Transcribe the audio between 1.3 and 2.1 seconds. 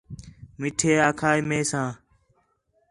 ہے مئے ساں